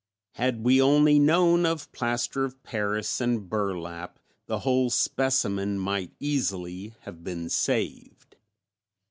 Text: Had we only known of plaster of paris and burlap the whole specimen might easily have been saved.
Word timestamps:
Had 0.33 0.63
we 0.63 0.81
only 0.81 1.19
known 1.19 1.63
of 1.63 1.91
plaster 1.91 2.43
of 2.43 2.63
paris 2.63 3.21
and 3.21 3.47
burlap 3.47 4.17
the 4.47 4.61
whole 4.61 4.89
specimen 4.89 5.77
might 5.77 6.11
easily 6.19 6.95
have 7.01 7.23
been 7.23 7.49
saved. 7.49 8.35